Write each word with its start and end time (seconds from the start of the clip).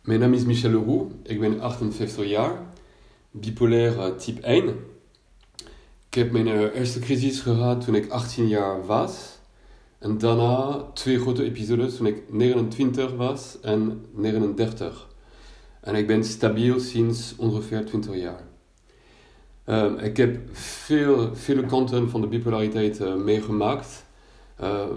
Mijn 0.00 0.20
naam 0.20 0.32
is 0.32 0.44
Michel 0.44 0.70
Leroux, 0.70 1.14
ik 1.22 1.40
ben 1.40 1.60
58 1.60 2.28
jaar, 2.28 2.66
bipolair 3.30 4.16
type 4.16 4.40
1. 4.40 4.68
Ik 6.08 6.14
heb 6.14 6.32
mijn 6.32 6.46
uh, 6.46 6.74
eerste 6.74 6.98
crisis 6.98 7.40
gehad 7.40 7.84
toen 7.84 7.94
ik 7.94 8.10
18 8.10 8.48
jaar 8.48 8.86
was. 8.86 9.38
En 9.98 10.18
daarna 10.18 10.84
twee 10.94 11.18
grote 11.18 11.44
episodes 11.44 11.96
toen 11.96 12.06
ik 12.06 12.22
29 12.32 13.12
was 13.12 13.58
en 13.62 14.04
39. 14.14 15.08
En 15.80 15.94
ik 15.94 16.06
ben 16.06 16.24
stabiel 16.24 16.80
sinds 16.80 17.34
ongeveer 17.36 17.84
20 17.84 18.16
jaar. 18.16 18.42
Um, 19.66 19.98
ik 19.98 20.16
heb 20.16 20.38
veel, 20.52 21.34
vele 21.34 21.66
kanten 21.66 22.10
van 22.10 22.20
de 22.20 22.26
bipolariteit 22.26 23.00
uh, 23.00 23.14
meegemaakt. 23.14 24.04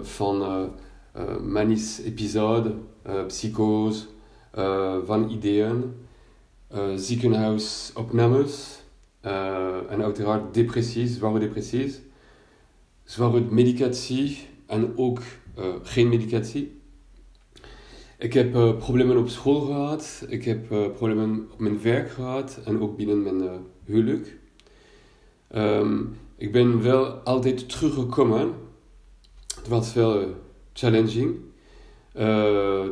Van 0.02 0.42
uh, 0.42 1.36
manisch 1.40 2.00
episode, 2.00 2.74
psychose, 3.26 4.06
van 5.04 5.30
ideeën, 5.30 5.94
ziekenhuisopnames 6.94 8.82
en 9.88 10.02
uiteraard 10.02 10.54
depressies, 10.54 11.14
zware 11.14 11.38
depressies, 11.38 12.00
zware 13.04 13.40
medicatie 13.40 14.38
en 14.66 14.92
ook 14.96 15.20
geen 15.82 16.08
medicatie. 16.08 16.82
Ik 18.18 18.32
heb 18.32 18.54
uh, 18.54 18.76
problemen 18.76 19.16
op 19.18 19.28
school 19.28 19.60
gehad, 19.60 20.24
ik 20.28 20.44
heb 20.44 20.72
uh, 20.72 20.90
problemen 20.90 21.48
op 21.52 21.60
mijn 21.60 21.82
werk 21.82 22.10
gehad 22.10 22.60
en 22.64 22.80
ook 22.80 22.96
binnen 22.96 23.22
mijn 23.22 23.42
uh, 23.42 23.50
huwelijk. 23.84 24.38
Um, 25.54 26.16
ik 26.36 26.52
ben 26.52 26.82
wel 26.82 27.06
altijd 27.06 27.68
teruggekomen. 27.68 28.52
Het 29.56 29.68
was 29.68 29.94
wel 29.94 30.34
challenging. 30.72 31.36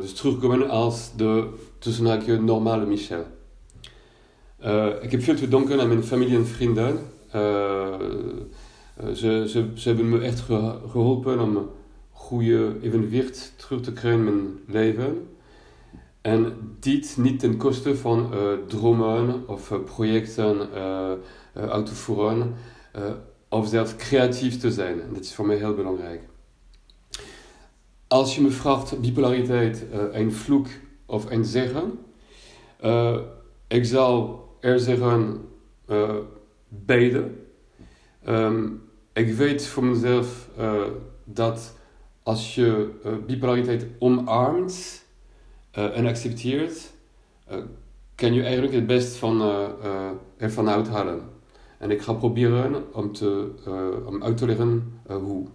Dus 0.01 0.13
teruggekomen 0.13 0.69
als 0.69 1.11
de 1.15 1.49
tussenhaakje 1.79 2.41
normale 2.41 2.85
Michel. 2.85 3.25
ik 5.01 5.11
heb 5.11 5.21
veel 5.21 5.35
te 5.35 5.47
danken 5.47 5.79
aan 5.79 5.87
mijn 5.87 6.03
familie 6.03 6.37
en 6.37 6.45
vrienden. 6.45 6.99
ze, 9.13 9.45
ze, 9.47 9.71
ze 9.73 9.87
hebben 9.87 10.09
me 10.09 10.19
echt 10.19 10.39
geholpen 10.89 11.39
om 11.39 11.69
goede 12.11 12.75
evenwicht 12.81 13.53
terug 13.55 13.81
te 13.81 13.93
krijgen 13.93 14.19
in 14.19 14.25
mijn 14.25 14.59
leven. 14.67 15.27
En 16.21 16.53
dit 16.79 17.17
niet 17.17 17.39
ten 17.39 17.57
koste 17.57 17.95
van 17.95 18.33
uh, 18.33 18.39
dromen 18.67 19.47
of 19.47 19.71
uh, 19.71 19.77
projecten 19.83 20.69
uh, 20.75 21.11
uit 21.53 21.85
te 21.85 21.95
voeren, 21.95 22.53
of 23.49 23.67
zelfs 23.67 23.95
creatief 23.95 24.59
te 24.59 24.71
zijn. 24.71 25.01
Dat 25.13 25.23
is 25.23 25.33
voor 25.33 25.45
mij 25.45 25.55
heel 25.55 25.73
belangrijk. 25.73 26.21
Als 28.13 28.35
je 28.35 28.41
me 28.41 28.49
vraagt 28.49 29.01
bipolariteit 29.01 29.85
een 30.11 30.33
vloek 30.33 30.67
of 31.05 31.31
een 31.31 31.45
zeggen, 31.45 31.99
ik 33.67 33.85
zal 33.85 34.47
er 34.59 34.79
zeggen 34.79 35.41
beide. 36.67 37.31
Um, 38.27 38.81
ik 39.13 39.33
weet 39.33 39.65
voor 39.65 39.83
mezelf 39.83 40.49
dat 41.23 41.77
als 42.23 42.55
je 42.55 42.89
uh, 43.05 43.11
bipolariteit 43.25 43.85
omarmt 43.99 45.05
uh, 45.77 45.97
en 45.97 46.05
accepteert, 46.05 46.91
uh, 47.51 47.57
kan 48.15 48.33
je 48.33 48.43
eigenlijk 48.43 48.73
het 48.73 48.87
best 48.87 49.15
van, 49.15 49.41
ervan 50.37 50.69
uithalen. 50.69 51.21
En 51.79 51.91
ik 51.91 52.01
ga 52.01 52.13
proberen 52.13 52.93
om, 52.93 53.11
te, 53.11 53.49
om 54.05 54.23
uit 54.23 54.37
te 54.37 54.45
leggen 54.45 55.01
hoe. 55.07 55.47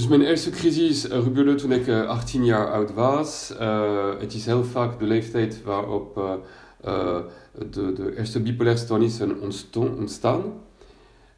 Dus 0.00 0.08
mijn 0.08 0.22
eerste 0.22 0.50
crisis 0.50 1.04
gebeurde 1.04 1.54
toen 1.54 1.72
ik 1.72 1.88
18 1.88 2.44
jaar 2.44 2.72
oud 2.72 2.94
was. 2.94 3.52
het 4.18 4.34
is 4.34 4.46
heel 4.46 4.64
vaak 4.64 4.98
de 4.98 5.04
leeftijd 5.04 5.62
waarop 5.62 6.14
de, 7.70 7.92
de 7.92 8.16
eerste 8.16 8.40
bipolaire 8.40 8.80
stoornissen 8.80 9.40
ontstaan. 9.98 10.42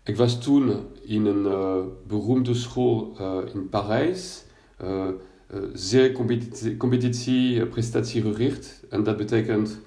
Ik 0.04 0.16
was 0.16 0.42
toen 0.42 0.86
in 1.04 1.26
een 1.26 1.44
uh, 1.44 1.76
beroemde 2.06 2.54
school 2.54 3.16
in 3.54 3.68
Parijs, 3.68 4.44
zeer 5.72 6.12
competitie, 6.12 6.76
competitie 6.76 7.66
prestatiegericht. 7.66 8.80
En 8.90 9.02
dat 9.02 9.16
betekent 9.16 9.78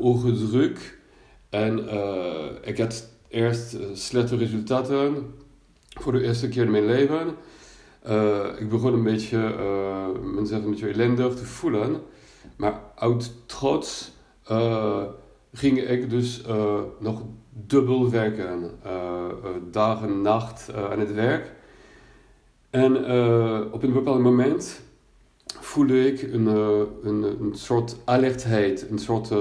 hoge 0.00 0.48
druk. 0.48 0.98
En 1.48 1.78
ik 2.62 2.78
had 2.78 3.08
eerst 3.28 3.76
slechte 3.92 4.36
resultaten 4.36 5.34
voor 6.00 6.12
de 6.12 6.22
eerste 6.22 6.48
keer 6.48 6.64
in 6.64 6.70
mijn 6.70 6.86
leven. 6.86 7.36
Ik 8.58 8.68
begon 8.68 8.92
een 8.92 9.02
beetje, 9.02 9.38
mezelf 10.22 10.64
een 10.64 10.70
beetje 10.70 10.88
ellendig 10.88 11.34
te 11.34 11.44
voelen. 11.44 12.00
Maar 12.56 12.80
uit 12.94 13.32
trots 13.46 14.12
ging 15.52 15.78
ik 15.78 16.10
dus 16.10 16.42
nog 16.98 17.22
dubbel 17.66 18.10
werken. 18.10 18.70
Uh, 18.86 19.22
dag 19.70 20.02
en 20.02 20.22
nacht 20.22 20.70
uh, 20.70 20.90
aan 20.90 20.98
het 20.98 21.14
werk. 21.14 21.52
En 22.70 22.96
op 23.72 23.82
een 23.82 23.92
bepaald 23.92 24.20
moment 24.20 24.80
voelde 25.60 26.12
ik 26.12 26.32
een, 26.32 26.46
een, 26.46 27.22
een 27.22 27.52
soort 27.52 27.96
alertheid, 28.04 28.86
een 28.90 28.98
soort 28.98 29.32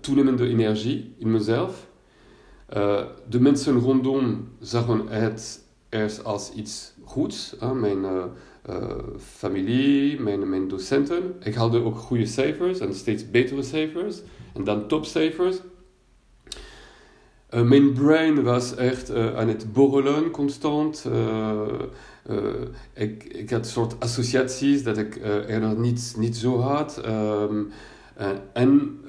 toenemende 0.00 0.48
energie 0.48 1.14
in 1.18 1.30
mezelf. 1.30 1.86
de 3.28 3.40
mensen 3.40 3.78
rondom 3.78 4.48
zagen 4.60 5.08
het 5.08 5.61
eerst 5.92 6.24
als 6.24 6.52
iets 6.52 6.92
goeds. 7.04 7.56
mijn 7.74 8.04
familie, 9.18 10.20
mijn, 10.20 10.68
docenten. 10.68 11.34
Ik 11.42 11.54
haalde 11.54 11.84
ook 11.84 11.96
goede 11.96 12.26
cijfers 12.26 12.78
en 12.78 12.94
steeds 12.94 13.30
betere 13.30 13.62
cijfers. 13.62 14.20
En 14.54 14.64
dan 14.64 14.88
topcijfers. 14.88 15.56
Uh, 17.54 17.62
mijn 17.62 17.92
brain 17.92 18.42
was 18.42 18.74
echt 18.74 19.14
aan 19.14 19.48
het 19.48 19.72
borrelen 19.72 20.30
constant. 20.30 21.08
Ik, 22.94 23.24
ik 23.24 23.50
had 23.50 23.66
soort 23.66 24.00
associaties 24.00 24.82
dat 24.82 24.98
ik 24.98 25.16
eerder 25.48 25.78
niet, 25.78 26.14
niet 26.18 26.36
zo 26.36 26.60
had. 26.60 27.02
Um, 27.06 27.72
en 28.52 29.00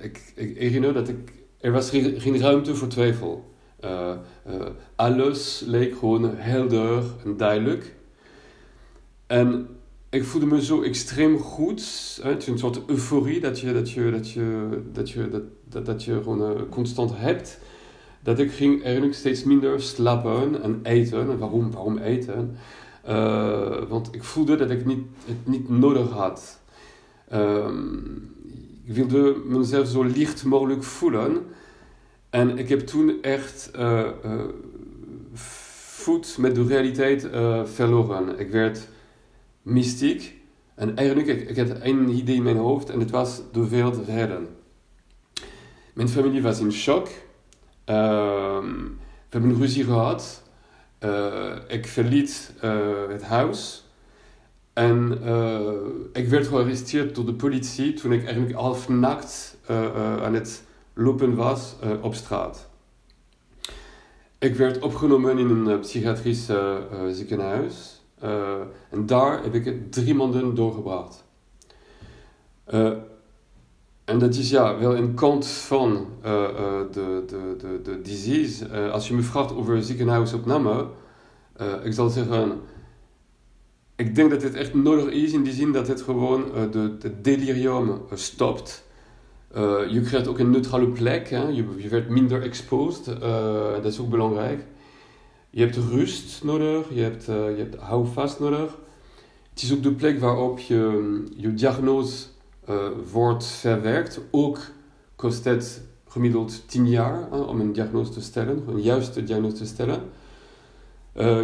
ik, 0.00 0.32
ik 0.34 0.58
herinner 0.58 0.92
dat 0.92 1.08
ik, 1.08 1.32
er 1.60 1.72
was 1.72 1.90
geen 1.90 2.38
ruimte 2.38 2.74
voor 2.74 2.88
twijfel. 2.88 3.49
Alles 4.96 5.62
leek 5.66 5.98
gewoon 5.98 6.36
helder 6.36 7.02
en 7.24 7.36
duidelijk. 7.36 7.94
En 9.26 9.68
ik 10.10 10.24
voelde 10.24 10.46
me 10.46 10.64
zo 10.64 10.82
extreem 10.82 11.38
goed. 11.38 11.80
Het 12.22 12.42
is 12.42 12.46
een 12.46 12.58
soort 12.58 12.80
euforie 12.86 13.40
dat 13.40 13.60
je, 13.60 13.72
dat 13.72 13.90
je, 13.90 14.10
dat 14.10 14.30
je, 14.30 14.68
dat 14.92 15.10
je, 15.10 15.44
dat, 15.68 15.86
dat, 15.86 16.04
je 16.04 16.22
gewoon 16.22 16.68
constant 16.68 17.10
hebt 17.14 17.58
dat 18.22 18.38
ik 18.38 18.52
ging 18.52 18.84
eigenlijk 18.84 19.14
steeds 19.14 19.44
minder 19.44 19.82
slapen 19.82 20.62
en 20.62 20.80
eten. 20.82 21.30
En 21.30 21.38
waarom, 21.38 21.70
waarom 21.70 21.98
eten? 21.98 22.56
Want 23.88 24.08
ik 24.14 24.24
voelde 24.24 24.56
dat 24.56 24.70
ik 24.70 24.86
niet, 24.86 25.04
het 25.24 25.46
niet 25.46 25.68
nodig 25.68 26.10
had. 26.10 26.60
Um, 27.32 28.34
ik 28.84 28.94
wilde 28.94 29.36
mezelf 29.46 29.88
zo 29.88 30.02
licht 30.02 30.44
mogelijk 30.44 30.82
voelen. 30.82 31.46
En 32.30 32.58
ik 32.58 32.68
heb 32.68 32.80
toen 32.80 33.22
echt 33.22 33.70
uh, 33.76 34.06
uh, 34.24 34.44
voet 35.32 36.38
met 36.38 36.54
de 36.54 36.66
realiteit 36.66 37.28
verloren. 37.64 38.38
Ik 38.38 38.50
werd 38.50 38.88
mystiek. 39.62 40.38
En 40.74 40.96
eigenlijk, 40.96 41.28
ik, 41.28 41.48
ik 41.48 41.56
had 41.56 41.78
één 41.78 42.08
idee 42.08 42.36
in 42.36 42.42
mijn 42.42 42.56
hoofd 42.56 42.90
en 42.90 43.00
het 43.00 43.10
was 43.10 43.40
de 43.52 43.68
wereld 43.68 44.06
redden. 44.06 44.48
Mijn 45.94 46.08
familie 46.08 46.42
was 46.42 46.60
in 46.60 46.72
shock. 46.72 47.06
Uh, 47.06 47.14
we 47.86 49.28
hebben 49.28 49.56
ruzie 49.56 49.84
gehad. 49.84 50.42
Ik 51.68 51.86
verliet 51.86 52.52
het 53.08 53.22
huis. 53.22 53.84
En 54.72 55.12
ik 56.12 56.28
werd 56.28 56.46
gearresteerd 56.46 57.14
door 57.14 57.26
de 57.26 57.34
politie 57.34 57.92
toen 57.92 58.12
ik 58.12 58.24
eigenlijk 58.24 58.54
half 58.54 58.88
nacht 58.88 59.56
aan 60.22 60.34
het 60.34 60.62
lopen 60.94 61.34
was 61.34 61.76
op 62.00 62.14
straat. 62.14 62.68
Ik 64.38 64.54
werd 64.54 64.78
opgenomen 64.78 65.38
in 65.38 65.50
een 65.50 65.80
psychiatrisch 65.80 66.48
ziekenhuis. 67.10 68.02
en 68.90 69.06
daar 69.06 69.42
heb 69.42 69.54
ik 69.54 69.92
drie 69.92 70.14
maanden 70.14 70.54
doorgebracht. 70.54 71.24
En 74.04 74.18
dat 74.18 74.34
is 74.34 74.50
ja, 74.50 74.78
wel 74.78 74.96
een 74.96 75.14
kant 75.14 75.46
van 75.46 76.06
de, 76.22 77.24
de, 77.26 77.54
de, 77.58 77.80
de 77.82 78.00
disease. 78.00 78.90
Als 78.90 79.08
je 79.08 79.14
me 79.14 79.22
vraagt 79.22 79.54
over 79.54 79.82
ziekenhuisopname, 79.82 80.86
ik 81.82 81.92
zal 81.92 82.08
zeggen, 82.08 82.60
ik 83.96 84.14
denk 84.14 84.30
dat 84.30 84.42
het 84.42 84.54
echt 84.54 84.74
nodig 84.74 85.04
is 85.04 85.32
in 85.32 85.42
die 85.42 85.52
zin 85.52 85.72
dat 85.72 85.88
het 85.88 86.02
gewoon 86.02 86.44
de, 86.70 86.96
de 86.98 87.20
delirium 87.20 88.00
stopt. 88.14 88.88
Je 89.88 90.00
krijgt 90.04 90.28
ook 90.28 90.38
een 90.38 90.50
neutrale 90.50 90.88
plek, 90.88 91.28
hè? 91.28 91.42
Je, 91.42 91.64
je 91.76 91.88
werd 91.88 92.08
minder 92.08 92.42
exposed, 92.42 93.04
dat 93.82 93.84
is 93.84 93.98
ook 93.98 94.10
belangrijk. 94.10 94.64
Je 95.50 95.60
hebt 95.60 95.76
rust 95.76 96.44
nodig, 96.44 96.86
je 96.94 97.00
hebt, 97.00 97.24
je 97.24 97.54
hebt 97.56 97.76
houvast 97.76 98.40
nodig. 98.40 98.78
Het 99.50 99.62
is 99.62 99.72
ook 99.72 99.82
de 99.82 99.92
plek 99.92 100.20
waarop 100.20 100.58
je 100.58 101.24
je 101.36 101.54
diagnose 101.54 102.26
wordt 103.12 103.46
verwerkt. 103.46 104.20
Ook 104.30 104.58
kost 105.16 105.44
het 105.44 105.82
gemiddeld 106.08 106.68
10 106.68 106.88
jaar 106.88 107.30
om 107.30 107.60
een 107.60 107.72
diagnose 107.72 108.12
te 108.12 108.20
stellen, 108.20 108.62
een 108.68 108.82
juiste 108.82 109.24
diagnose 109.24 109.56
te 109.56 109.66
stellen. 109.66 110.00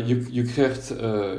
je, 0.07 0.27
je 0.31 0.43
krijgt 0.43 0.89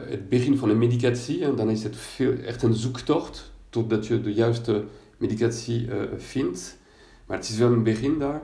het 0.09 0.29
begin 0.29 0.57
van 0.57 0.69
een 0.69 0.77
medicatie 0.77 1.43
en 1.43 1.55
dan 1.55 1.69
is 1.69 1.83
het 1.83 1.95
veel, 1.95 2.33
echt 2.33 2.63
een 2.63 2.73
zoektocht 2.73 3.51
totdat 3.69 4.07
je 4.07 4.21
de 4.21 4.33
juiste 4.33 4.83
medicatie 5.17 5.89
vindt. 6.17 6.77
Maar 7.25 7.37
het 7.37 7.49
is 7.49 7.57
wel 7.57 7.71
een 7.71 7.83
begin 7.83 8.19
daar. 8.19 8.41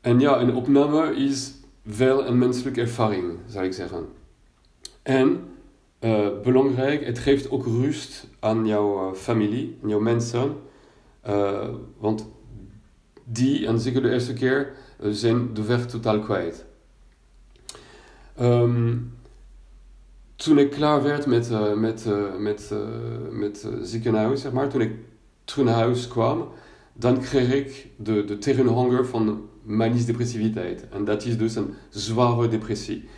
En 0.00 0.20
ja, 0.20 0.40
een 0.40 0.54
opname 0.54 1.14
is 1.14 1.54
wel 1.82 2.26
een 2.26 2.38
menselijke 2.38 2.80
ervaring, 2.80 3.38
zou 3.46 3.64
ik 3.64 3.72
zeggen. 3.72 4.06
En 5.02 5.40
uh, 6.00 6.28
belangrijk, 6.42 7.04
het 7.06 7.18
geeft 7.18 7.50
ook 7.50 7.64
rust 7.64 8.26
aan 8.40 8.66
jouw 8.66 9.08
uh, 9.08 9.14
familie, 9.16 9.78
aan 9.82 9.88
jouw 9.88 10.00
mensen. 10.00 10.56
Want 11.98 12.26
die, 13.24 13.66
en 13.66 13.78
zeker 13.78 14.02
de 14.02 14.10
eerste 14.10 14.32
keer, 14.32 14.72
zijn 15.00 15.54
de 15.54 15.62
weg 15.62 15.86
totaal 15.86 16.20
kwijt. 16.20 16.64
Um, 18.40 19.12
toen 20.36 20.58
ik 20.58 20.70
klaar 20.70 21.02
werd 21.02 21.26
met, 21.26 21.50
met, 21.76 22.06
met, 22.38 22.74
met 23.30 23.68
ziekenhuis, 23.82 24.40
zeg 24.40 24.52
maar, 24.52 24.68
toen 24.68 24.80
ik 24.80 24.92
terug 25.44 25.64
naar 25.64 25.74
huis 25.74 26.08
kwam, 26.08 26.48
dan 26.92 27.20
kreeg 27.20 27.52
ik 27.52 27.86
de, 27.96 28.24
de 28.24 28.38
tegenhanger 28.38 29.06
van 29.06 29.48
manisch 29.62 30.06
depressiviteit. 30.06 30.88
En 30.88 31.04
dat 31.04 31.24
is 31.24 31.38
dus 31.38 31.54
een 31.54 31.74
zware 31.90 32.48
depressie. 32.48 33.08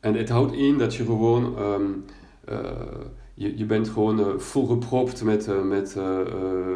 En 0.00 0.14
het 0.14 0.28
houdt 0.28 0.52
in 0.52 0.78
dat 0.78 0.94
je 0.94 1.04
gewoon, 1.04 1.58
um, 1.58 2.04
uh, 2.48 2.58
je, 3.34 3.58
je 3.58 3.64
bent 3.64 3.88
gewoon 3.88 4.20
uh, 4.20 4.38
volgepropt 4.38 5.22
met, 5.22 5.48
uh, 5.48 5.62
met 5.62 5.96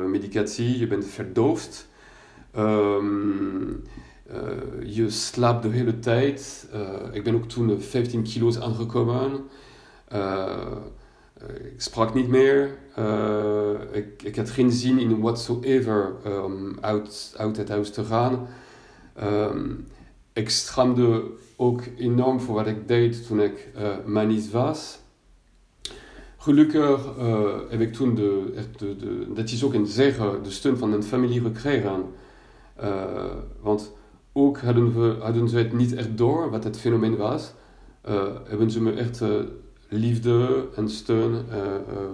medicatie, 0.07 0.79
je 0.79 0.87
bent 0.87 1.07
verdoofd. 1.07 1.89
Um, 2.59 3.83
je 4.85 5.11
slaapt 5.11 5.63
de 5.63 5.69
hele 5.69 5.99
tijd. 5.99 6.69
ik 7.13 7.25
ben 7.25 7.35
ook 7.35 7.49
toen 7.49 7.81
15 7.81 8.23
kilo's 8.23 8.59
aangekomen. 8.59 9.41
Ik 11.47 11.81
sprak 11.81 12.15
niet 12.15 12.29
meer. 12.29 12.79
ik, 13.93 14.23
ik 14.23 14.37
had 14.37 14.51
geen 14.51 14.71
zin 14.71 14.99
in 14.99 15.21
whatsoever 15.21 16.13
um, 16.27 16.79
uit, 16.81 17.35
uit 17.37 17.57
het 17.57 17.69
huis 17.69 17.91
te 17.91 18.05
gaan. 18.05 18.49
Um, 19.23 19.87
ik 20.33 20.51
schaamde 20.51 21.23
ook 21.57 21.83
enorm 21.97 22.41
voor 22.41 22.55
wat 22.55 22.67
ik 22.67 22.89
deed 22.89 23.27
toen 23.27 23.41
ik 23.41 23.69
uh, 23.77 23.97
manisch 24.07 24.51
was. 24.51 24.99
Gelukkig 26.37 27.01
heb 27.69 27.81
ik 27.81 27.93
toen 27.93 28.15
de, 28.15 28.53
de, 28.77 28.97
de, 28.97 29.33
dat 29.35 29.51
is 29.51 29.65
ook 29.65 29.75
een 29.75 29.87
zegen, 29.87 30.43
de 30.43 30.51
steun 30.51 30.77
van 30.77 30.93
een 30.93 31.03
familie 31.03 31.41
gekregen. 31.41 32.05
Want 33.61 33.93
ook 34.33 34.59
hadden, 34.59 35.01
we, 35.01 35.17
hadden 35.21 35.49
ze 35.49 35.57
het 35.57 35.73
niet 35.73 35.95
echt 35.95 36.17
door 36.17 36.51
wat 36.51 36.65
het 36.65 36.79
fenomeen 36.79 37.17
was. 37.17 37.53
hebben 38.45 38.71
ze 38.71 38.83
me 38.83 38.93
echt 38.93 39.23
liefde 39.89 40.69
en 40.77 40.89
steun 40.89 41.45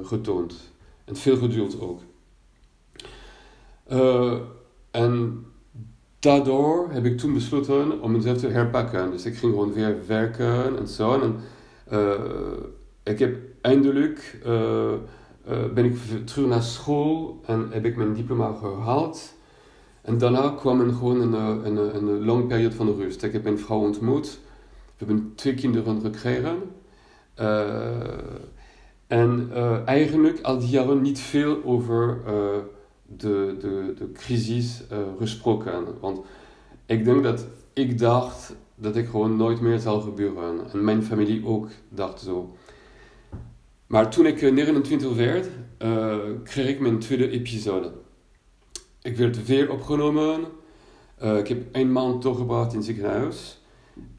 getoond. 0.03 0.73
En 1.05 1.17
veel 1.17 1.37
geduld 1.37 1.81
ook. 1.81 2.01
en 4.91 5.45
daardoor 6.19 6.89
heb 6.91 7.05
ik 7.05 7.19
toen 7.19 7.33
besloten 7.33 8.01
om 8.01 8.13
mezelf 8.13 8.39
te 8.39 8.49
herpakken. 8.49 9.11
Dus 9.11 9.25
ik 9.25 9.37
ging 9.37 9.53
gewoon 9.53 9.73
weer 9.73 9.97
werken 10.07 10.79
en 10.79 10.89
zo. 10.89 11.21
En 11.21 11.37
ik 13.03 13.19
heb 13.19 13.37
eindelijk 13.61 14.41
ben 15.75 15.85
ik 15.85 15.97
terug 16.25 16.49
naar 16.49 16.63
school 16.63 17.41
en 17.47 17.69
heb 17.71 17.85
ik 17.85 17.97
mijn 17.97 18.15
diploma 18.15 18.53
gehaald. 18.53 19.35
En 20.05 20.19
daarna 20.19 20.49
kwam 20.49 20.81
er 20.81 20.93
gewoon 20.93 21.21
een, 21.21 21.33
een, 21.33 21.77
een, 21.77 22.07
een 22.07 22.25
lange 22.25 22.47
periode 22.47 22.75
van 22.75 22.97
rust. 22.97 23.23
Ik 23.23 23.33
heb 23.33 23.43
mijn 23.43 23.59
vrouw 23.59 23.79
ontmoet. 23.79 24.39
We 24.99 25.05
hebben 25.05 25.33
twee 25.35 25.55
kinderen 25.55 26.01
gekregen. 26.01 26.57
En 29.07 29.51
eigenlijk 29.85 30.41
al 30.41 30.59
die 30.59 30.69
jaren 30.69 31.03
niet 31.03 31.19
veel 31.21 31.65
over 31.65 32.19
de, 33.07 33.57
de, 33.61 33.95
de 33.99 34.13
crisis 34.13 34.83
gesproken. 35.19 35.85
Want 36.01 36.21
ik 36.87 37.05
denk 37.05 37.23
dat 37.23 37.47
ik 37.73 37.99
dacht 37.99 38.55
dat 38.75 38.97
ik 38.97 39.09
gewoon 39.09 39.37
nooit 39.37 39.61
meer 39.61 39.79
zal 39.79 40.01
gebeuren. 40.01 40.71
En 40.73 40.85
mijn 40.85 41.03
familie 41.03 41.47
ook 41.47 41.69
dacht 41.89 42.21
zo. 42.21 42.57
Maar 43.87 44.11
toen 44.11 44.27
ik 44.27 44.53
29 44.53 45.11
eh, 45.11 45.17
werd, 45.17 45.49
kreeg 46.45 46.69
ik 46.69 46.81
mijn 46.81 46.99
tweede 46.99 47.31
episode. 47.31 47.93
Ik 49.03 49.17
werd 49.17 49.47
weer 49.47 49.71
opgenomen. 49.71 50.41
Ik 51.21 51.49
heb 51.49 51.63
een 51.73 51.93
maand 51.93 52.23
doorgebracht 52.23 52.71
in 52.71 52.77
het 52.77 52.87
ziekenhuis. 52.87 53.63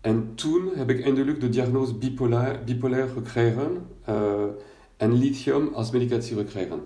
En 0.01 0.31
toen 0.36 0.69
heb 0.75 0.89
ik 0.89 1.04
eindelijk 1.04 1.39
de 1.39 1.50
diagnose 1.50 1.95
bipolair, 1.95 2.63
bipolair 2.66 3.07
gekregen 3.07 3.88
en 4.98 5.13
lithium 5.13 5.69
als 5.74 5.92
medicatie 5.92 6.38
gekregen. 6.38 6.81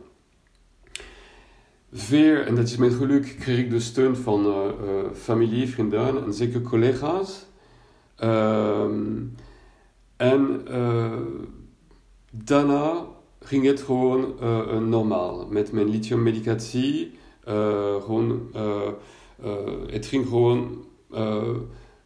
Weer, 2.09 2.45
en 2.45 2.55
dat 2.55 2.67
is 2.67 2.77
met 2.77 2.93
geluk, 2.93 3.35
kreeg 3.39 3.57
ik 3.57 3.69
de 3.69 3.79
steun 3.79 4.15
van 4.15 4.45
uh, 4.45 4.53
uh, 4.55 5.11
familie, 5.13 5.69
vrienden 5.69 6.23
en 6.23 6.33
zeker 6.33 6.61
collega's. 6.61 7.45
Um, 8.23 9.35
en 10.17 10.61
uh, 10.71 11.13
daarna 12.31 13.05
ging 13.41 13.65
het 13.65 13.81
gewoon 13.81 14.35
normaal. 14.89 15.47
Met 15.47 15.71
mijn 15.71 15.89
lithiummedicatie. 15.89 17.11
gewoon, 18.03 18.51
het 19.87 20.05
ging 20.05 20.27
gewoon 20.27 20.85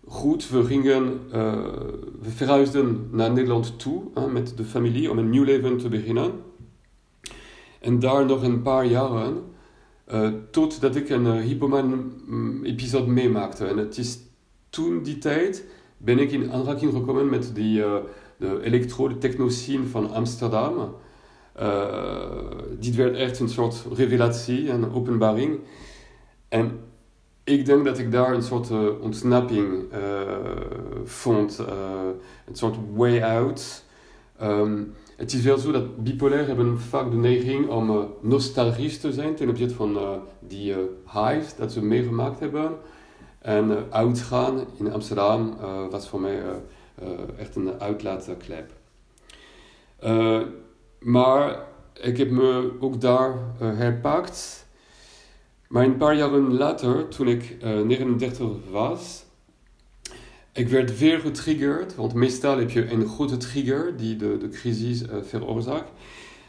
goed. 0.07 0.49
We, 0.49 0.65
gingen, 0.65 1.19
we 2.21 2.29
verhuisden 2.29 3.07
naar 3.11 3.31
Nederland 3.31 3.79
toe 3.79 4.03
met 4.31 4.57
de 4.57 4.63
familie 4.63 5.11
om 5.11 5.17
een 5.17 5.29
nieuw 5.29 5.43
leven 5.43 5.77
te 5.77 5.89
beginnen. 5.89 6.31
En 7.79 7.99
daar 7.99 8.25
nog 8.25 8.43
een 8.43 8.61
paar 8.61 8.85
jaren 8.85 9.43
uh, 10.11 10.29
totdat 10.51 10.95
ik 10.95 11.09
een 11.09 11.25
uh, 11.25 11.41
Hypoman-episode 11.41 13.05
mm, 13.05 13.13
meemaakte. 13.13 13.65
En 13.65 13.77
het 13.77 13.97
is 13.97 14.19
toen 14.69 15.03
die 15.03 15.17
tijd 15.17 15.65
ben 15.97 16.19
ik 16.19 16.31
in 16.31 16.51
aanraking 16.51 16.93
gekomen 16.93 17.29
met 17.29 17.51
die, 17.55 17.79
uh, 17.79 17.95
de 18.37 18.61
elektrode 18.63 19.17
technoscene 19.17 19.85
van 19.85 20.11
Amsterdam. 20.11 20.95
dit 22.79 22.95
werd 22.95 23.15
echt 23.15 23.39
een 23.39 23.49
soort 23.49 23.85
revelatie 23.93 24.69
en 24.69 24.91
openbaring. 24.91 25.59
En 26.49 26.79
ik 27.43 27.65
denk 27.65 27.85
dat 27.85 27.97
ik 27.97 28.11
daar 28.11 28.33
een 28.33 28.43
soort 28.43 28.69
ontsnapping 28.99 29.83
vond, 31.05 31.57
een 32.47 32.55
soort 32.55 32.75
way 32.95 33.21
out. 33.21 33.83
Um, 34.41 34.93
het 35.17 35.33
is 35.33 35.41
wel 35.41 35.57
zo 35.57 35.71
dat 35.71 36.03
bipolair 36.03 36.47
hebben 36.47 36.79
vaak 36.79 37.11
de 37.11 37.17
neiging 37.17 37.69
om 37.69 38.13
nostalgisch 38.21 38.99
te 38.99 39.13
zijn 39.13 39.35
ten 39.35 39.49
opzichte 39.49 39.75
van 39.75 40.21
die 40.39 40.75
highs 41.13 41.55
dat 41.55 41.71
ze 41.71 41.83
meegemaakt 41.83 42.39
hebben. 42.39 42.71
En 43.39 43.85
uitgaan 43.89 44.65
in 44.77 44.93
Amsterdam 44.93 45.57
was 45.89 46.09
voor 46.09 46.21
mij 46.21 46.41
echt 47.37 47.55
een 47.55 47.79
uitlaatklep. 47.79 48.71
maar 50.99 51.65
ik 52.01 52.17
heb 52.17 52.29
me 52.29 52.71
ook 52.79 53.01
daar 53.01 53.37
herpakt. 53.57 54.62
Maar 55.73 55.85
een 55.85 55.97
paar 55.97 56.15
jaren 56.15 56.53
later, 56.53 57.07
toen 57.07 57.27
ik 57.27 57.57
39 57.61 58.47
was, 58.71 59.23
ik 60.51 60.67
werd 60.67 60.97
weer 60.99 61.19
getriggerd, 61.19 61.95
want 61.95 62.13
meestal 62.13 62.57
heb 62.57 62.69
je 62.69 62.91
een 62.91 63.07
grote 63.07 63.37
trigger 63.37 63.97
die 63.97 64.15
de, 64.15 64.37
de 64.37 64.49
crisis 64.49 65.01
uh, 65.01 65.09
veroorzaakt. 65.21 65.91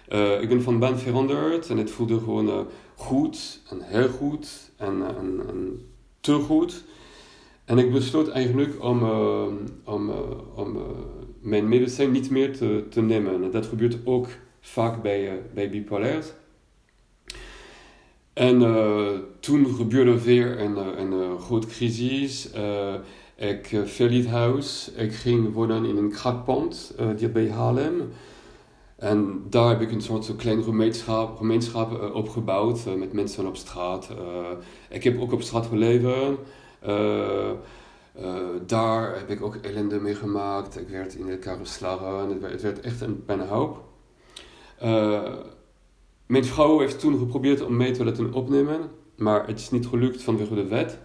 Uh, 0.09 0.41
ik 0.43 0.49
ben 0.49 0.63
van 0.63 0.79
baan 0.79 0.99
veranderd 0.99 1.71
en 1.71 1.77
het 1.77 1.91
voelde 1.91 2.19
gewoon 2.19 2.67
goed 2.95 3.61
en 3.71 3.79
heel 3.81 4.09
goed 4.09 4.71
en, 4.77 5.03
en, 5.19 5.41
en, 5.49 5.81
te 6.21 6.33
goed. 6.33 6.85
En 7.65 7.79
ik 7.79 7.93
besloot 7.93 8.29
eigenlijk 8.29 8.85
om, 8.85 9.03
om, 9.85 10.11
om 10.55 10.79
mijn 11.41 11.69
medicijn 11.69 12.11
niet 12.11 12.31
meer 12.31 12.57
te, 12.57 12.87
te 12.91 13.01
nemen. 13.01 13.45
En 13.45 13.51
dat 13.51 13.67
gebeurt 13.67 13.97
ook 14.05 14.27
vaak 14.61 15.03
bij, 15.03 15.43
bij 15.55 15.71
bipolairs. 15.71 16.27
En 18.35 18.59
toen 19.41 19.75
gebeurde 19.75 20.23
weer 20.23 20.61
een, 20.61 20.77
een 21.01 21.39
grote 21.39 21.67
crisis. 21.67 22.51
Ik 23.37 23.73
uh, 23.73 23.85
verliet 23.85 24.27
huis. 24.27 24.91
Ik 24.97 25.15
ging 25.15 25.53
wonen 25.53 25.85
in 25.85 25.97
een 25.97 26.11
krakpand 26.11 26.95
uh, 27.01 27.07
die 27.17 27.29
bij 27.29 27.51
Haarlem. 27.51 28.13
En 28.97 29.43
daar 29.49 29.69
heb 29.69 29.81
ik 29.81 29.93
een 29.93 30.01
soort 30.01 30.37
klein 30.37 30.63
gemeenschap, 30.63 31.37
gemeenschap 31.37 32.15
opgebouwd 32.15 32.85
met 32.97 33.13
mensen 33.13 33.47
op 33.47 33.57
straat. 33.57 34.09
ik 34.89 35.05
heb 35.05 35.21
ook 35.21 35.33
op 35.33 35.43
straat 35.43 35.67
geleefd. 35.67 36.07
daar 38.67 39.17
heb 39.19 39.31
ik 39.31 39.43
ook 39.43 39.55
ellende 39.55 40.01
meegemaakt. 40.01 40.81
Ik 40.81 40.89
werd 40.89 41.15
in 41.15 41.31
elkaar 41.31 41.57
geslagen. 41.57 42.43
Het 42.43 42.63
werd, 42.63 42.81
echt 42.81 43.01
een 43.01 43.25
pijnhoop. 43.25 43.83
Mijn 46.27 46.45
vrouw 46.45 46.79
heeft 46.79 47.01
toen 47.01 47.19
geprobeerd 47.19 47.63
om 47.63 47.77
mij 47.77 47.93
te 47.93 48.05
laten 48.05 48.33
opnemen, 48.33 48.91
maar 49.17 49.47
het 49.47 49.61
is 49.61 49.71
niet 49.71 49.87
gelukt 49.87 50.23
vanwege 50.23 50.55
de 50.55 50.67
wet. 50.67 50.99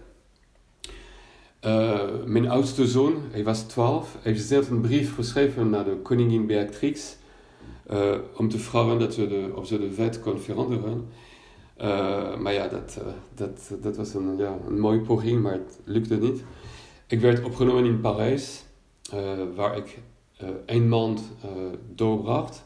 Uh, 1.64 2.00
mijn 2.24 2.48
oudste 2.48 2.86
zoon, 2.86 3.14
hij 3.30 3.44
was 3.44 3.62
12, 3.62 4.16
heeft 4.20 4.44
zelf 4.44 4.70
een 4.70 4.80
brief 4.80 5.14
geschreven 5.14 5.70
naar 5.70 5.84
de 5.84 5.96
koningin 5.96 6.46
Beatrix 6.46 7.16
uh, 7.90 8.14
om 8.36 8.48
te 8.48 8.58
vragen 8.58 8.98
dat 8.98 9.14
ze 9.14 9.28
de, 9.28 9.52
of 9.54 9.66
ze 9.66 9.78
de 9.78 9.94
wet 9.94 10.20
kon 10.20 10.38
veranderen. 10.38 11.08
Uh, 11.80 12.36
maar 12.36 12.52
ja, 12.52 12.68
dat, 12.68 13.00
dat, 13.34 13.70
dat 13.82 13.96
was 13.96 14.14
een, 14.14 14.36
ja, 14.36 14.58
een 14.66 14.80
mooie 14.80 15.00
poging, 15.00 15.42
maar 15.42 15.52
het 15.52 15.80
lukte 15.84 16.16
niet. 16.16 16.44
Ik 17.06 17.20
werd 17.20 17.44
opgenomen 17.44 17.84
in 17.84 18.00
Parijs, 18.00 18.64
waar 19.54 19.76
ik 19.76 19.98
een 20.66 20.88
maand 20.88 21.22
doorbracht. 21.94 22.64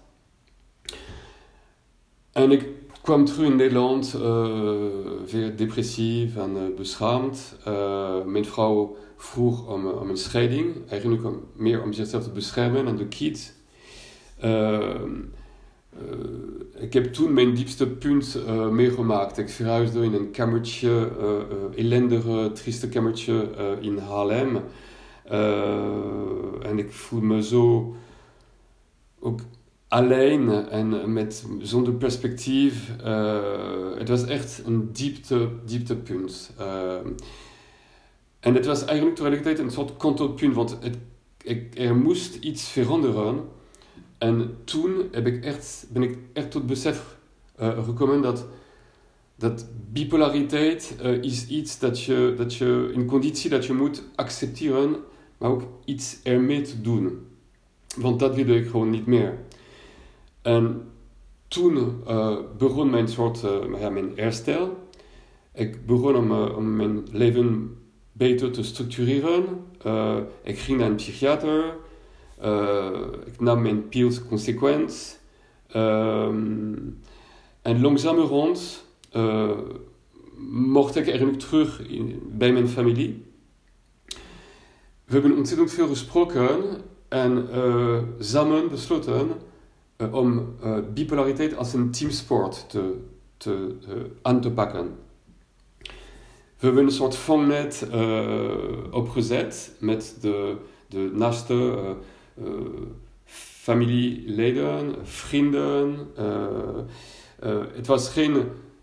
En 2.34 2.50
ik 2.50 2.68
kwam 3.02 3.24
terug 3.24 3.46
in 3.46 3.56
Nederland, 3.56 4.14
uh, 4.16 4.22
weer 5.30 5.56
depressief 5.56 6.36
en 6.36 6.56
uh, 6.56 6.76
beschaamd. 6.76 7.56
Uh, 7.68 8.24
mijn 8.24 8.44
vrouw 8.44 8.96
vroeg 9.16 9.68
om, 9.68 9.86
om 9.86 10.10
een 10.10 10.16
scheiding, 10.16 10.74
eigenlijk 10.88 11.24
om, 11.24 11.40
meer 11.52 11.82
om 11.82 11.92
zichzelf 11.92 12.22
te 12.22 12.30
beschermen 12.30 12.86
en 12.86 12.96
de 12.96 13.06
kids. 13.06 13.52
ik 16.78 16.92
heb 16.92 17.12
toen 17.12 17.32
mijn 17.32 17.54
diepste 17.54 17.86
punt 17.86 18.38
meegemaakt. 18.70 19.38
Ik 19.38 19.48
verhuisde 19.48 20.04
in 20.04 20.14
een 20.14 20.30
kamertje, 20.30 21.10
ellendige, 21.76 22.50
trieste 22.54 22.88
kamertje 22.88 23.48
in 23.80 23.98
Haarlem. 23.98 24.60
en 26.62 26.78
ik 26.78 26.92
voel 26.92 27.20
me 27.20 27.42
zo 27.42 27.94
ook 29.20 29.40
alleen 29.94 30.68
en 30.68 31.12
met, 31.12 31.46
zonder 31.60 31.92
perspectief. 31.92 32.90
Uh, 33.04 33.98
het 33.98 34.08
was 34.08 34.24
echt 34.24 34.62
een 34.66 34.92
diepte, 34.92 35.48
dieptepunt. 35.64 36.50
Uh, 36.60 36.94
en 38.40 38.54
het 38.54 38.66
was 38.66 38.84
eigenlijk 38.84 39.16
tegelijkertijd 39.16 39.58
een 39.58 39.70
soort 39.70 39.96
kantelpunt, 39.96 40.54
want 40.54 40.78
het, 40.80 40.98
ik, 41.42 41.78
er 41.78 41.96
moest 41.96 42.34
iets 42.34 42.68
veranderen. 42.68 43.40
En 44.18 44.56
toen 44.64 45.02
heb 45.10 45.26
ik 45.26 45.44
echt, 45.44 45.86
ben 45.92 46.02
ik 46.02 46.18
echt 46.32 46.50
tot 46.50 46.66
besef 46.66 47.16
uh, 47.60 47.84
gekomen 47.84 48.22
dat, 48.22 48.46
dat 49.36 49.66
bipolariteit 49.92 50.96
is 51.20 51.46
iets 51.46 51.78
dat 51.78 52.02
je, 52.02 52.34
dat 52.36 52.54
je, 52.54 52.90
een 52.94 53.06
conditie 53.06 53.50
dat 53.50 53.66
je 53.66 53.72
moet 53.72 54.02
accepteren, 54.14 54.96
maar 55.38 55.50
ook 55.50 55.62
iets 55.84 56.18
ermee 56.22 56.62
te 56.62 56.80
doen. 56.80 57.26
Want 57.96 58.20
dat 58.20 58.34
wilde 58.34 58.56
ik 58.56 58.66
gewoon 58.68 58.90
niet 58.90 59.06
meer. 59.06 59.38
En 60.44 60.88
toen 61.48 62.02
uh, 62.08 62.36
begon 62.58 62.90
mijn 62.90 63.08
soort, 63.08 63.40
ja, 63.78 63.90
mijn 63.90 64.12
herstel. 64.14 64.88
Ik 65.54 65.86
begon 65.86 66.16
om, 66.16 66.30
uh, 66.30 66.56
om 66.56 66.76
mijn 66.76 67.06
leven 67.10 67.76
beter 68.12 68.50
te 68.50 68.62
structureren. 68.62 69.44
ik 70.42 70.58
ging 70.58 70.78
naar 70.78 70.88
een 70.88 70.96
psychiater. 70.96 71.76
ik 73.24 73.40
nam 73.40 73.62
mijn 73.62 73.88
pils 73.88 74.26
consequent. 74.26 75.20
Um, 75.76 76.98
en 77.62 77.80
langzamerhand 77.80 78.84
mocht 80.48 80.96
ik 80.96 81.08
eigenlijk 81.08 81.38
terug 81.38 81.88
in, 81.88 82.22
bij 82.32 82.52
mijn 82.52 82.68
familie. 82.68 83.24
We 85.04 85.12
hebben 85.12 85.36
ontzettend 85.36 85.72
veel 85.72 85.88
gesproken 85.88 86.60
en 87.08 87.48
samen 88.18 88.68
besloten 88.68 89.52
uh, 89.98 90.14
om 90.14 90.54
uh, 90.64 90.76
bipolariteit 90.94 91.56
als 91.56 91.72
een 91.72 91.90
teamsport 91.90 92.70
te, 92.70 92.96
te, 93.36 93.76
uh, 93.88 93.94
aan 94.22 94.40
te 94.40 94.50
pakken. 94.50 94.96
We 96.58 96.70
hebben 96.70 96.84
een 96.84 96.90
soort 96.90 97.16
vangnet 97.16 97.88
opgezet 98.90 99.76
met 99.78 100.16
de, 100.20 100.56
de 100.88 101.10
naaste 101.14 101.78
familieleden, 103.24 104.94
vrienden. 105.02 105.96
het 107.74 107.86
was 107.86 108.08
geen, 108.08 108.36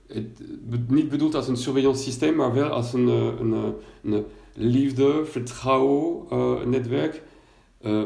het, 0.07 0.41
niet 0.87 1.09
bedoeld 1.09 1.35
als 1.35 1.47
een 1.47 1.57
surveillance 1.57 2.03
systeem, 2.03 2.35
maar 2.35 2.53
wel 2.53 2.69
als 2.69 2.93
een, 2.93 3.07
een, 3.07 3.73
een 4.03 4.25
liefde, 4.53 5.25
vertrouwen 5.25 6.69
netwerk 6.69 7.21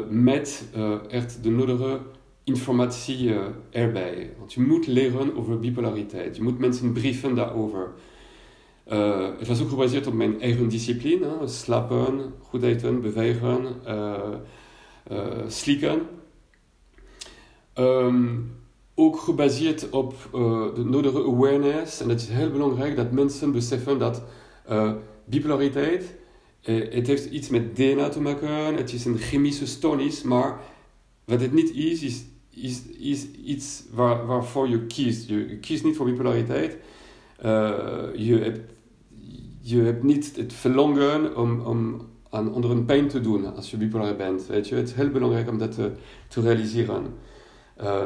met 0.10 0.64
echt 1.10 1.44
de 1.44 1.50
nodige 1.50 2.00
informatie 2.46 3.28
uh, 3.28 3.40
erbij. 3.70 4.34
Want 4.38 4.54
je 4.54 4.62
moet 4.62 4.88
leren 4.88 5.38
over 5.38 5.60
bipolariteit. 5.60 6.36
Je 6.36 6.44
moet 6.44 6.60
mensen 6.60 6.92
brieven 6.92 7.36
daarover. 7.36 7.94
Uh, 8.92 9.28
het 9.38 9.48
was 9.48 9.62
ook 9.62 9.70
gebaseerd 9.70 10.08
op 10.08 10.14
mijn 10.14 10.42
eigen 10.42 10.70
discipline. 10.70 11.28
Slapen, 11.46 12.34
goed 12.42 12.64
eten, 12.64 13.02
bewegen, 13.02 13.66
uh, 13.88 15.48
slikken. 15.48 16.02
Um, 17.76 18.52
ook 18.96 19.20
gebaseerd 19.20 19.90
op 19.90 20.16
de 20.76 20.84
nodige 20.84 21.24
awareness. 21.24 22.02
En 22.02 22.10
het 22.10 22.22
is 22.22 22.28
heel 22.28 22.52
belangrijk 22.52 22.96
dat 22.96 23.12
mensen 23.12 23.52
beseffen 23.52 24.00
dat 24.00 24.24
bipolariteit... 25.26 26.16
het 26.62 27.08
heeft 27.08 27.26
iets 27.26 27.50
met 27.50 27.76
DNA 27.76 28.10
te 28.10 28.22
maken. 28.22 28.76
Het 28.76 28.94
is 28.94 29.06
een 29.06 29.18
chemische 29.18 29.68
stoornis, 29.68 30.24
maar 30.24 30.60
wat 31.26 31.42
het 31.42 31.54
niet 31.54 31.72
is, 31.76 32.02
is 32.02 32.24
is, 32.56 32.82
is 33.00 33.32
iets 33.32 33.84
waar, 33.92 34.26
waarvoor 34.26 34.70
je 34.70 34.86
kiest. 34.86 35.28
Je, 35.30 35.58
kiest 35.58 35.84
niet 35.84 35.96
voor 35.96 36.06
bipolariteit. 36.06 36.78
Uh, 37.46 38.04
je, 38.16 38.38
hebt, 38.38 38.72
je 39.62 39.82
hebt 39.82 40.04
niet 40.04 40.36
het 40.36 40.54
verlangen 40.54 41.38
om, 41.38 41.60
om 41.60 42.08
aan 42.30 42.54
anderen 42.54 42.86
pijn 42.86 43.08
te 43.08 43.22
doen 43.22 43.56
als 43.56 43.72
je 43.72 43.78
bipolair 43.78 44.16
bent. 44.16 44.48
Weet 44.48 44.68
je? 44.68 44.76
Het 44.76 44.88
is 44.88 44.94
heel 44.94 45.10
belangrijk 45.10 45.50
om 45.50 45.58
dat 45.58 45.72
te, 45.72 45.92
te 46.28 46.42
realiseren. 46.42 47.06
Uh, 47.82 48.06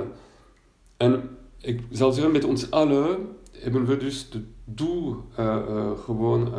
en 0.98 1.30
ik 1.62 1.82
zal 1.92 2.12
zeggen, 2.12 2.32
met 2.32 2.44
ons 2.44 2.72
allen 2.72 3.28
hebben 3.52 3.86
we 3.86 3.98
dus 3.98 4.28
het 4.32 4.42
doel 4.66 5.16
uh, 5.40 5.92
gewoon 6.06 6.54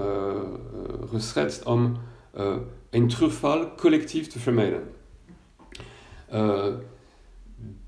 geschetst 1.10 1.64
om 1.64 1.96
een 2.90 3.08
terugval 3.08 3.74
collectief 3.74 4.26
te 4.26 4.38
vermijden 4.38 4.82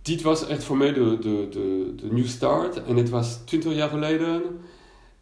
dit 0.03 0.23
was 0.23 0.47
echt 0.47 0.65
voor 0.65 0.77
mij 0.77 0.93
de, 0.93 1.19
de, 1.21 1.49
de, 1.51 1.93
de 1.97 2.13
new 2.13 2.27
start. 2.27 2.85
En 2.85 2.97
het 2.97 3.11
was 3.11 3.37
20 3.45 3.75
jaar 3.75 3.89
geleden. 3.89 4.43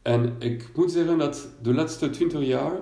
En 0.03 0.37
ik 0.39 0.71
moet 0.75 0.93
zeggen 0.93 1.19
dat 1.19 1.49
de 1.63 1.75
laatste 1.75 2.11
20 2.11 2.45
jaar 2.45 2.73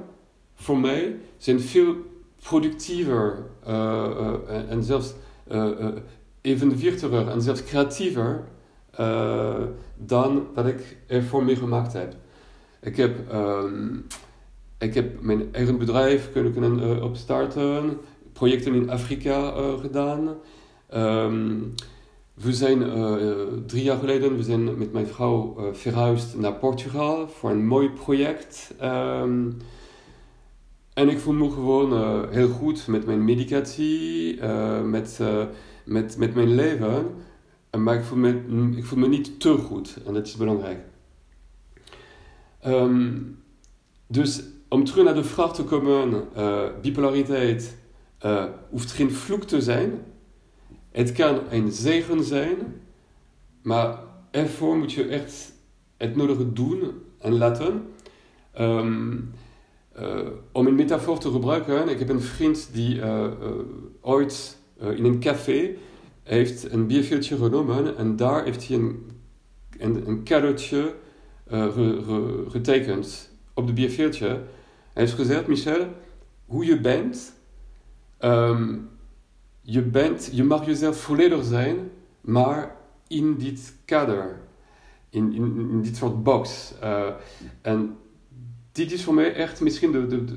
voor 0.54 0.78
mij 0.78 1.16
zijn 1.36 1.60
veel 1.60 1.94
productiever 2.42 3.46
uh, 3.68 4.34
en 4.68 4.84
zelfs 4.84 5.14
uh, 5.52 5.88
evenwichtiger 6.40 7.28
en 7.28 7.42
zelfs 7.42 7.64
creatiever 7.64 8.44
dan 9.96 10.46
wat 10.54 10.66
ik 10.66 10.96
ervoor 11.06 11.44
meegemaakt 11.44 11.92
heb. 11.92 12.14
Ik 12.80 12.96
heb, 12.96 13.32
um, 13.32 14.06
ik 14.78 14.94
heb 14.94 15.20
mijn 15.20 15.54
eigen 15.54 15.78
bedrijf 15.78 16.32
kunnen, 16.32 16.52
kunnen 16.52 17.02
opstarten, 17.02 17.98
projecten 18.32 18.74
in 18.74 18.90
Afrika 18.90 19.50
gedaan. 19.80 20.36
Um, 20.94 21.74
we 22.34 22.52
zijn 22.52 22.82
uh, 22.82 23.14
drie 23.66 23.82
jaar 23.82 23.98
geleden 23.98 24.36
we 24.36 24.42
zijn 24.42 24.78
met 24.78 24.92
mijn 24.92 25.06
vrouw 25.06 25.56
uh, 25.58 25.74
verhuisd 25.74 26.36
naar 26.36 26.54
Portugal 26.54 27.28
voor 27.28 27.50
een 27.50 27.66
mooi 27.66 27.90
project. 27.90 28.74
Um, 28.82 29.56
en 30.94 31.08
ik 31.08 31.18
voel 31.18 31.34
me 31.34 31.50
gewoon 31.50 31.92
uh, 31.92 32.30
heel 32.30 32.48
goed 32.48 32.86
met 32.86 33.06
mijn 33.06 33.24
medicatie, 33.24 34.42
met, 34.82 35.20
met, 35.84 36.16
met 36.16 36.34
mijn 36.34 36.54
leven. 36.54 37.06
Maar 37.78 37.94
ik 37.94 38.04
voel, 38.04 38.18
me, 38.18 38.42
ik 38.76 38.84
voel 38.84 38.98
me 38.98 39.08
niet 39.08 39.40
te 39.40 39.56
goed 39.56 39.98
en 40.06 40.14
dat 40.14 40.26
is 40.26 40.36
belangrijk. 40.36 40.78
Um, 42.66 43.38
dus 44.06 44.42
om 44.68 44.84
terug 44.84 45.04
naar 45.04 45.14
de 45.14 45.24
vraag 45.24 45.54
te 45.54 45.64
komen, 45.64 46.28
bipolariteit 46.82 47.76
hoeft 48.70 48.92
geen 48.92 49.12
vloek 49.12 49.44
te 49.44 49.60
zijn. 49.60 49.92
Het 50.98 51.12
kan 51.12 51.40
een 51.50 51.72
zegen 51.72 52.24
zijn, 52.24 52.56
maar 53.62 53.98
ervoor 54.30 54.76
moet 54.76 54.92
je 54.92 55.04
echt 55.04 55.52
het 55.96 56.16
nodige 56.16 56.52
doen 56.52 56.92
en 57.18 57.32
laten. 57.32 57.82
Um, 58.60 59.30
uh, 59.98 60.26
om 60.52 60.66
een 60.66 60.74
metafoor 60.74 61.18
te 61.18 61.30
gebruiken, 61.30 61.88
ik 61.88 61.98
heb 61.98 62.08
een 62.08 62.20
vriend 62.20 62.68
die 62.72 62.96
uh, 62.96 63.04
uh, 63.04 63.50
ooit 64.00 64.58
in 64.78 65.04
een 65.04 65.20
café 65.20 65.74
heeft 66.22 66.72
een 66.72 66.86
bierveeltje 66.86 67.36
genomen 67.36 67.96
en 67.96 68.16
daar 68.16 68.44
heeft 68.44 68.68
hij 68.68 68.76
een, 68.76 69.10
een, 69.78 70.08
een 70.08 70.22
getekend 72.48 73.30
op 73.54 73.66
de 73.66 73.72
bierveeltje. 73.72 74.26
Hij 74.26 75.02
heeft 75.02 75.12
gezegd, 75.12 75.46
Michel, 75.46 75.86
hoe 76.46 76.64
je 76.64 76.80
bent, 76.80 77.32
um, 78.20 78.88
je, 79.70 79.82
bent, 79.82 80.30
je 80.32 80.44
mag 80.44 80.66
jezelf 80.66 81.00
volledig 81.00 81.44
zijn, 81.44 81.90
maar 82.20 82.76
in 83.06 83.34
dit 83.34 83.74
kader. 83.84 84.40
in, 85.10 85.32
in, 85.32 85.68
in 85.70 85.82
dit 85.82 85.96
soort 85.96 86.22
box. 86.22 86.74
Uh, 86.82 87.06
en 87.62 87.96
dit 88.72 88.92
is 88.92 89.04
voor 89.04 89.14
mij 89.14 89.34
echt 89.34 89.60
misschien 89.60 89.92
de, 89.92 90.06
de, 90.06 90.24
de 90.24 90.36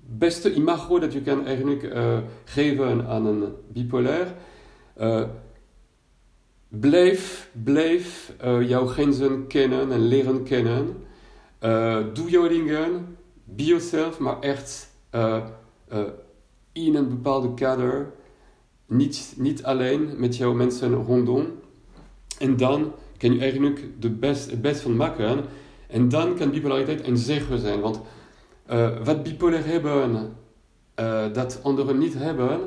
beste 0.00 0.54
imago 0.54 0.98
dat 0.98 1.12
je 1.12 1.22
kan 1.22 1.46
eigenlijk 1.46 1.82
uh, 1.82 2.18
geven 2.44 3.06
aan 3.06 3.26
een 3.26 3.44
bipolair. 3.68 4.34
Uh, 5.00 5.22
blijf, 6.68 7.50
blijf 7.62 8.34
jouw 8.60 8.86
grenzen 8.86 9.46
kennen 9.46 9.92
en 9.92 10.00
leren 10.00 10.42
kennen. 10.42 10.96
doe 12.14 12.30
jouw 12.30 12.48
dingen, 12.48 13.16
be 13.44 13.64
yourself, 13.64 14.18
maar 14.18 14.40
echt 14.40 14.90
in 16.72 16.94
een 16.94 17.08
bepaalde 17.08 17.54
kader. 17.54 18.12
Niet, 18.92 19.34
niet 19.36 19.62
alleen 19.62 20.10
met 20.16 20.36
jouw 20.36 20.52
mensen 20.52 20.94
rondom. 20.94 21.46
En 22.38 22.56
dan 22.56 22.92
kan 23.18 23.34
je 23.34 23.40
eigenlijk 23.40 23.84
de 23.98 24.10
best, 24.10 24.50
het 24.50 24.62
best 24.62 24.80
van 24.80 24.96
maken. 24.96 25.44
En 25.88 26.08
dan 26.08 26.36
kan 26.36 26.50
bipolariteit 26.50 27.06
een 27.06 27.16
zegen 27.16 27.58
zijn. 27.58 27.80
Want 27.80 28.00
uh, 28.70 29.04
wat 29.04 29.22
bipolair 29.22 29.66
hebben, 29.66 30.32
uh, 31.00 31.32
dat 31.32 31.60
anderen 31.62 31.98
niet 31.98 32.14
hebben, 32.14 32.60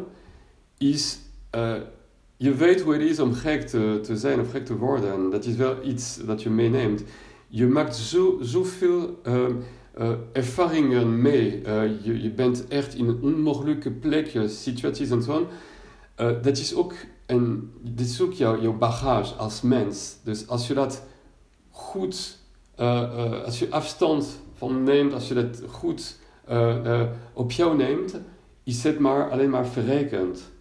is 0.78 1.20
uh, 1.56 1.74
je 2.38 2.54
weet 2.54 2.82
hoe 2.82 2.94
het 2.94 3.02
is 3.02 3.20
om 3.20 3.34
gek 3.34 3.68
te, 3.68 4.00
te 4.04 4.18
zijn 4.18 4.40
of 4.40 4.52
gek 4.52 4.66
te 4.66 4.78
worden. 4.78 5.30
Dat 5.30 5.46
is 5.46 5.56
wel 5.56 5.76
iets 5.84 6.26
dat 6.26 6.44
je 6.44 6.50
meeneemt. 6.50 7.04
Je 7.48 7.68
maakt 7.68 7.96
zo, 7.96 8.38
zoveel 8.42 9.22
ervaringen 10.32 11.22
mee. 11.22 11.62
je, 12.04 12.22
je 12.22 12.32
bent 12.32 12.68
echt 12.68 12.96
in 12.96 13.20
onmogelijke 13.22 13.92
plekje, 13.92 14.48
situaties 14.48 15.10
en 15.10 15.22
zo. 15.22 15.48
Dat 16.16 16.58
is 16.58 16.76
ook, 16.76 16.94
een, 17.26 17.72
dit 17.82 18.08
is 18.08 18.22
ook 18.22 18.34
jouw, 18.34 18.62
jouw 18.62 18.78
bagage 18.78 19.34
als 19.34 19.62
mens. 19.62 20.16
Dus 20.24 20.48
als 20.48 20.68
je 20.68 20.74
dat 20.74 21.04
goed, 21.70 22.38
als 23.46 23.60
je 23.60 23.68
afstand 23.70 24.40
van 24.54 24.84
neemt, 24.84 25.14
als 25.14 25.28
je 25.28 25.34
dat 25.34 25.62
goed 25.68 26.20
op 27.34 27.52
jou 27.52 27.78
neemt, 27.78 28.16
is 28.64 28.84
het 28.84 29.00
maar 29.00 29.32
alleen 29.32 29.50
maar 29.50 29.68
verrekend. 29.68 30.52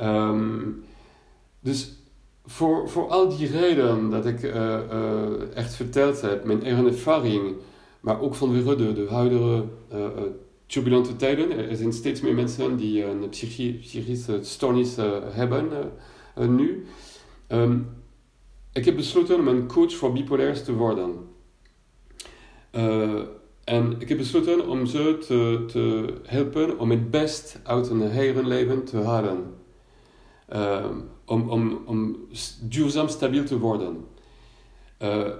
Um, 0.00 0.84
dus 1.60 1.92
voor, 2.44 2.88
voor 2.88 3.08
al 3.08 3.36
die 3.36 3.50
redenen 3.50 4.10
dat 4.10 4.26
ik 4.26 4.42
echt 5.54 5.74
verteld 5.74 6.20
heb, 6.20 6.44
mijn 6.44 6.62
eigen 6.62 6.86
ervaring, 6.86 7.54
maar 8.00 8.20
ook 8.20 8.34
vanwege 8.34 8.76
de, 8.76 8.92
de 8.92 9.06
huidige 9.08 9.64
turbulente 10.66 11.16
tijden, 11.16 11.68
er 11.68 11.76
zijn 11.76 11.92
steeds 11.92 12.20
meer 12.20 12.34
mensen 12.34 12.76
die 12.76 13.04
een 13.04 13.28
psychische 13.28 14.38
stoornis 14.42 14.96
hebben 15.30 15.68
nu. 16.34 16.86
Um, 17.48 17.88
ik 18.72 18.84
heb 18.84 18.96
besloten 18.96 19.38
om 19.38 19.48
een 19.48 19.66
coach 19.66 19.94
voor 19.94 20.12
bipolairs 20.12 20.64
te 20.64 20.72
worden. 20.72 21.28
En 23.64 23.94
ik 23.98 24.08
heb 24.08 24.18
besloten 24.18 24.68
om 24.68 24.86
ze 24.86 25.18
te, 25.26 25.64
te 25.66 26.14
helpen 26.22 26.78
om 26.78 26.90
het 26.90 27.10
best 27.10 27.60
uit 27.62 27.88
hun 27.88 28.10
eigen 28.10 28.48
leven 28.48 28.84
te 28.84 28.96
halen. 28.96 29.54
Om, 31.24 31.50
om, 31.50 31.82
om 31.84 32.16
duurzaam 32.60 33.08
stabiel 33.08 33.44
te 33.44 33.58
worden. 33.58 34.04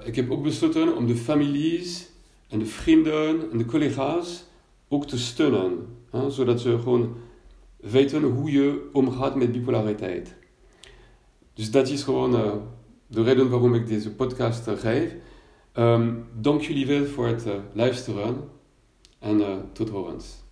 Ik 0.05 0.17
heb 0.17 0.31
ook 0.31 0.43
besloten 0.43 0.97
om 0.97 1.07
de 1.07 1.17
families 1.17 2.09
en 2.49 2.59
de 2.59 2.67
vrienden 2.67 3.51
en 3.51 3.59
de 3.59 3.65
collega's 3.65 4.45
ook 4.89 5.07
te 5.07 5.19
steunen. 5.19 5.87
Hè, 6.11 6.31
zodat 6.31 6.61
ze 6.61 6.79
gewoon 6.79 7.17
weten 7.77 8.23
hoe 8.23 8.51
je 8.51 8.89
omgaat 8.93 9.35
met 9.35 9.53
bipolariteit. 9.53 10.35
Dus 11.55 11.71
dat 11.71 11.89
is 11.89 12.03
gewoon 12.03 12.35
uh, 12.35 12.53
de 13.07 13.23
reden 13.23 13.51
waarom 13.51 13.75
ik 13.75 13.87
deze 13.87 14.15
podcast 14.15 14.69
geef. 14.69 15.15
Um, 15.75 16.27
dank 16.41 16.61
jullie 16.61 16.87
wel 16.87 17.05
voor 17.05 17.27
het 17.27 17.47
uh, 17.47 17.55
luisteren 17.73 18.49
en 19.19 19.69
tot 19.73 19.89
horens. 19.89 20.46